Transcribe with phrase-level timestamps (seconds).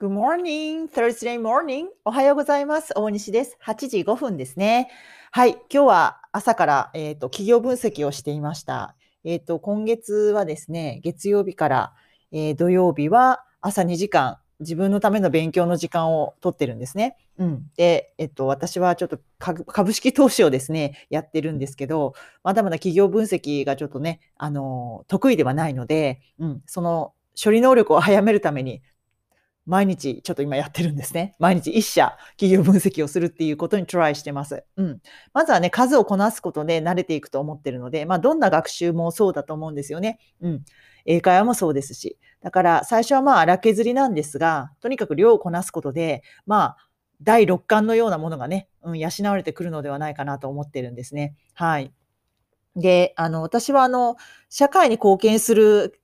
[0.00, 1.88] Good morning, Thursday morning.
[2.06, 2.94] おはようございます。
[2.96, 3.58] 大西です。
[3.62, 4.88] 8時5分ですね。
[5.30, 5.50] はい。
[5.70, 8.96] 今日は朝から、えっ、ー、と、企業分析をしていました。
[9.24, 11.92] えっ、ー、と、今月はですね、月曜日から、
[12.32, 17.18] えー、土曜日は朝2時間、自分のための勉強の時間を取ってるんですね。
[17.36, 17.66] うん。
[17.76, 28.80] で、えっと、私はちょっと株式投資をですね、やってるんですけど、まだまだ企業分析がちょっとね、あの、得意ではないので、うん、その処理能力を早めるために、
[29.70, 31.36] 毎日ちょっと今やってるんですね。
[31.38, 34.64] 毎日一社企業分析をするっていうことにトライしてます。
[34.76, 35.00] うん。
[35.32, 40.18] まずはね、数をこなすことで慣れていくと思ってるので、まあどんな学習もそうだと思うんですよね。
[40.40, 40.64] うん。
[41.06, 42.18] 英会話もそうですし。
[42.42, 46.76] だから最初はまあ荒削りなんですが、とにかく量をこなすことで、まあ
[47.22, 51.36] 第六感のようなものがね、うん、養われてくるのではないかなと思ってるんですね。
[51.54, 51.92] はい。
[52.74, 54.16] で、あの、私はあの、
[54.48, 55.99] 社会に貢献する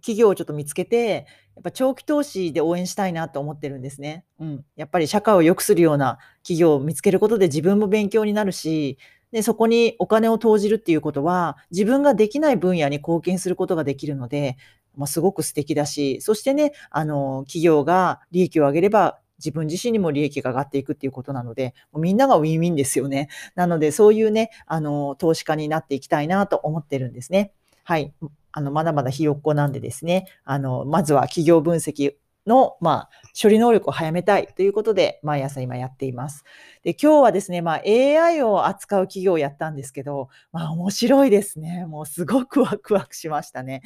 [0.00, 1.26] 企業をちょっと見つけて、
[1.56, 4.24] やっぱ長期投資で応援したいなと思ってるんですね。
[4.38, 4.64] うん。
[4.76, 8.98] やっぱり社会を良くするような企業を見つけることで自分も勉強になるし、
[9.32, 14.56] で、そこにお金を投じるっていうことは、自分ができない分野に貢献することができるので、
[14.96, 23.28] まあ、すごく素敵だし、そしてね、あの、企業が利益を上げれば、自分自身にも利益が上がっていくっていうことなので、みんながウィンウィンですよね。
[23.54, 27.52] なので、そういうね、あの、投資家になっていきたいなと思ってるんですね。
[27.88, 28.12] はい。
[28.52, 36.44] あの、まだまだひよっこなんでですね、あの、まずは企業分析の、まあ、処理能力を早めたいということで、毎朝今やっています。
[36.82, 41.86] で、今日はですね、まあ、AI を扱う企業をやったんですけど、まあ、面白いですね。
[41.86, 43.80] もうすごくワクワクしましたね。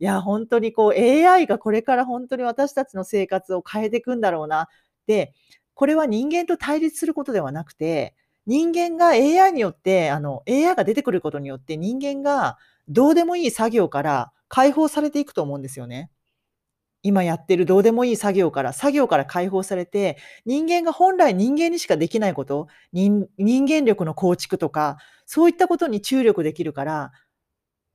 [0.00, 4.68] いや、本当にこう AI がこれから本当に私たちの生活を変えていくんだろうな。
[5.06, 5.34] で、
[5.74, 16.10] これは人間と対立することではなくて、人間が AI によって、あの、AI が出てくることによって人間がどうでもいい作業から解放されていくと思うんですよね。
[17.02, 27.12] 今やってるどうでもいい作業から、作業から解放されて、人間が本来人間にしかできないこと、人間力の構築とか、そういったことに注力できるから、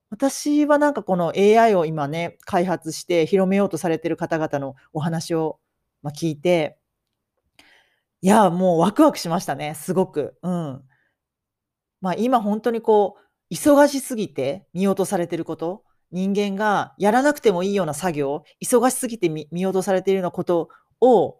[0.09, 5.59] 私はなんかこの AI を今ね、開発して広めようとされてる方々のお話を、
[6.03, 6.77] ま、聞いて、
[8.21, 10.35] いや、もうワクワクしましたね、すごく。
[10.43, 10.83] うん。
[12.01, 20.69] まあ、今ほんとにこう、忙しすぎて見落とされてること、人間がやらなくてもいいような作業、忙しすぎて見落とされているようなこと
[20.99, 21.37] を、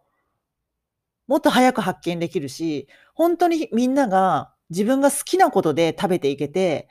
[1.28, 6.88] もっと早く発見できるし、ほんとにみんなが自分が好きなことで食べていけて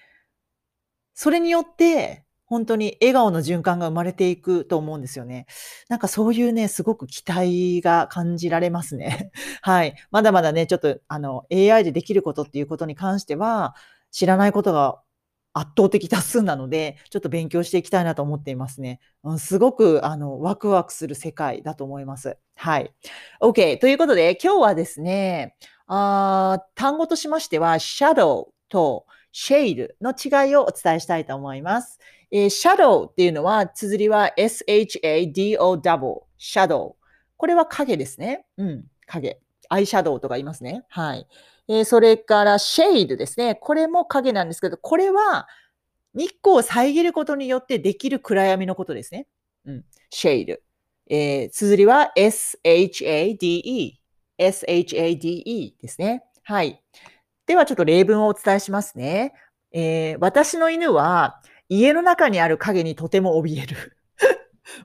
[1.14, 5.44] それによって、本当に笑顔の循環が生まれていくと思うんですよね。
[5.90, 9.30] なんかそういうね、すごく期待が感じられますね。
[9.60, 9.94] はい。
[10.10, 13.74] まだまだね、ちょっとあの、AI でできることっていうことに関しては、
[14.10, 15.02] 知らないことが
[15.60, 19.00] 圧倒的多数なので、ちょっと勉強していきたいなと思っていますね。
[19.22, 22.38] うん、すごく、あの、ワクワクする世界だと思います。
[22.56, 22.92] はい。
[23.40, 23.78] OK。
[23.78, 25.54] ということで、今日はですね、
[25.86, 31.98] あ単語としましては、shadow と shade の違いをお伝えしたいと思います。
[32.30, 36.94] えー、shadow っていうのは、綴りは s-h-a-d-o-w、shadow。
[37.36, 38.46] これは影ですね。
[38.56, 39.40] うん、影。
[39.70, 40.84] アイシャドウとか言いますね。
[40.88, 41.26] はい。
[41.70, 43.54] えー、それから shade ですね。
[43.54, 45.46] これも影なんですけど、これは
[46.14, 49.28] 日光を遮ることによってできる暗闇のことですね。
[49.64, 50.58] うん、shade。
[51.08, 54.00] えー、綴りは s-h-a-d-e。
[54.36, 56.24] s-h-a-d-e ですね。
[56.42, 56.82] はい。
[57.46, 59.32] ではちょっと例文をお伝えしますね。
[59.70, 63.76] えー、私の犬は家の中にある影にとても怯える。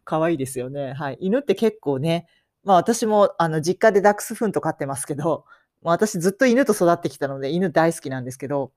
[0.03, 0.94] かわいいですよね。
[0.94, 1.17] はい。
[1.19, 2.28] 犬って結構ね、
[2.63, 5.46] まあ私もあの実家でダックスフント飼ってますけど、
[5.91, 8.72] 私ずっと犬と育ってきたので犬大好きなんですけど、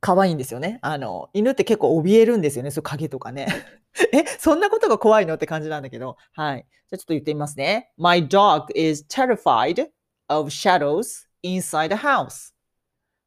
[0.00, 0.78] 可愛いんですよね。
[0.82, 2.70] あの、犬って結構怯えるんですよね。
[2.70, 3.48] そう影とかね。
[4.12, 6.18] え、そんなことが怖いのって感じなんだけど。
[6.32, 6.66] はい。
[6.88, 7.90] じゃあちょっと言ってみますね。
[7.96, 9.88] My dog is terrified
[10.28, 12.52] of shadows inside the house.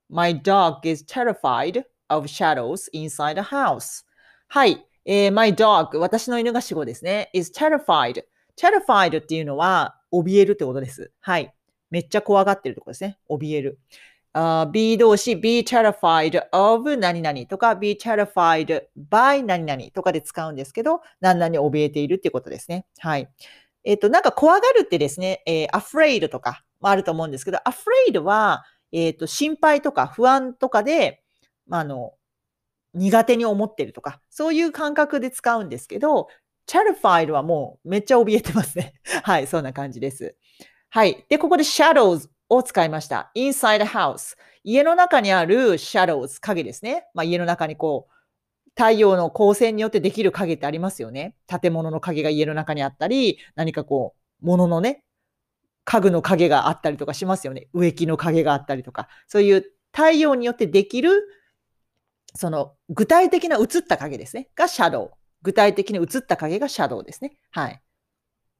[0.07, 4.05] My dog is terrified of shadows inside the house.
[4.47, 4.85] はい。
[5.05, 7.31] えー、my dog、私の犬が死語ですね。
[7.33, 8.23] is terrified.
[8.55, 11.11] terrified っていうのは、怯えるってことです。
[11.21, 11.56] はい。
[11.89, 13.17] めっちゃ怖がってるとこですね。
[13.29, 13.79] 怯える。
[14.33, 22.85] Uh, be 動詞 be terrified of 何々とか be terrified by 何々とかで使うんですけど、何々怯えているっていうことですね。
[22.99, 23.29] はい。
[23.83, 31.23] えっ、ー、と、なんか怖がるってですね、えー、afraid とかもあると思うんですけど、afraid は、えっ、ー、と、心配とか不安とかで、
[31.67, 32.13] まあ、あの、
[32.93, 36.27] 苦手に思ってるとか、そういう感覚で使うんですけど、
[36.67, 38.93] terrified はもうめっちゃ怯えてますね。
[39.23, 40.35] はい、そんな感じです。
[40.89, 41.25] はい。
[41.29, 43.31] で、ここで shadows を使いました。
[43.35, 44.37] inside house。
[44.63, 47.07] 家の中にある shadows、影ですね。
[47.13, 48.13] まあ、家の中にこう、
[48.75, 51.35] 太陽の光線によってできる影ってありますよね。
[51.47, 55.03] 建物の影が家の中にあったり、何かこう、もののね、
[55.83, 57.67] 家具の影があったりとかしますよね。
[57.73, 59.07] 植木の影があったりとか。
[59.27, 61.27] そういう太陽によってできる、
[62.35, 64.49] その具体的な映った影ですね。
[64.55, 65.11] がシャドウ。
[65.41, 67.37] 具体的に映った影がシャドウですね。
[67.51, 67.81] はい。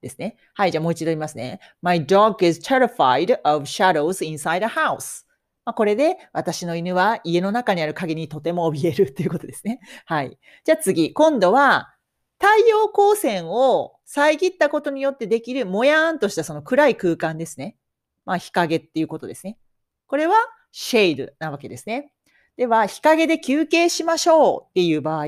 [0.02, 0.38] ですね。
[0.54, 0.72] はい。
[0.72, 1.60] じゃあもう一度言いますね。
[1.82, 5.26] My dog is terrified of shadows inside a house.
[5.66, 9.80] まあ、これで私の犬は家の中にある影にとても怯えるっていうことですね。
[10.06, 10.38] はい。
[10.64, 11.14] じゃあ次。
[11.14, 11.94] 今度は
[12.40, 17.76] 太陽光線を遮ったことによってできるもやーんとしたその暗い空間ですね。
[18.26, 19.58] まあ日陰っていうことですね。
[20.08, 20.36] これは
[20.72, 22.12] シェイドなわけですね。
[22.58, 25.26] では、日陰で休憩しましょうっていう場合、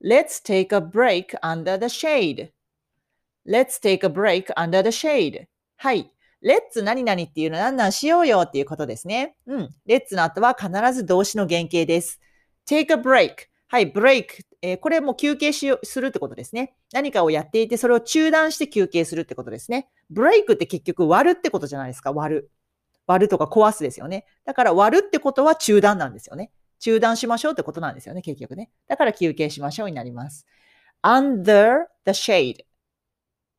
[0.00, 2.50] Let's take a break under the shade
[3.48, 5.46] Let's take a break under the shade.
[5.76, 6.12] はい。
[6.44, 9.36] Let's 何々っていうのは何々しようよっていうことですね。
[9.46, 9.70] うん。
[9.88, 12.20] Let's の後は必ず動詞の原型です。
[12.68, 13.48] take a break.
[13.68, 14.26] はい、break。
[14.60, 16.74] えー、これも休憩しよするってことですね。
[16.92, 19.88] 何かをやっていて、それを中断して休憩するってことですね。
[20.12, 22.12] break って結局割るってことじゃないですか。
[22.12, 22.50] 割る。
[23.06, 24.26] 割るとか壊すですよね。
[24.44, 26.50] だから割るってことは中断なんですよね。
[26.80, 28.70] 中断しましょうってことなんですよね、結局ね。
[28.86, 30.46] だから休憩しましょうになります。
[31.02, 32.67] under the shade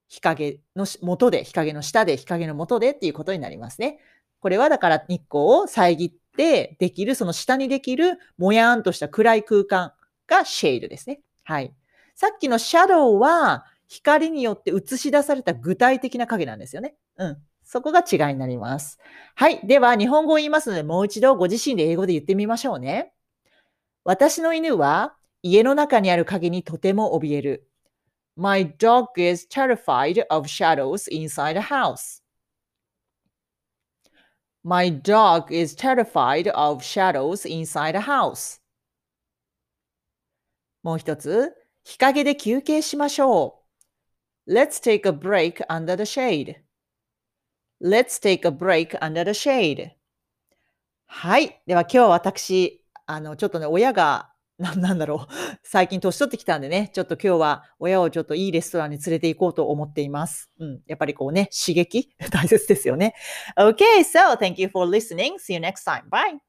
[0.09, 3.99] 日陰の下で、日陰の下で、日陰の下でっていうことになりますね。
[4.41, 9.93] これはだから日光を遮ってできる、その下にできるもやーんとした暗い空間
[10.27, 11.21] がシェイドですね。
[11.43, 11.73] はい。
[12.15, 16.95] さっきのシャドウは光によって映し出された具体的な影なんですよね。
[17.17, 17.37] うん。
[17.63, 18.97] そこが違いになります。
[19.35, 19.65] はい。
[19.67, 23.13] では、日本語を言いますので、もう一度ご自身で英語で言ってみましょうね。
[24.03, 27.68] 私の犬は家の中にある影にとても怯える。
[28.39, 32.21] My dog is terrified of shadows inside the house.
[34.63, 38.61] My dog is terrified of shadows inside the house.
[40.83, 41.53] もう一つ、
[41.83, 43.61] 日陰で休憩しましょ
[44.47, 44.53] う。
[44.53, 46.61] Let's take a break under the shade.
[47.81, 49.91] Let's take a break under the shade.
[51.07, 51.61] はい。
[51.67, 55.33] では今日は私、あの、ちょっとね、親が、 ななんだろう。
[55.63, 60.51] 最近年取ってきたんでね、ちょっと今日は親をちょっといいレストランに連れて行こうと思っています。
[60.59, 60.81] うん。
[60.85, 62.09] やっぱりこうね、刺激？
[62.29, 63.15] 大切ですよね。
[63.57, 65.35] Okay, so thank you for listening.
[65.39, 66.09] See you next time.
[66.09, 66.48] Bye.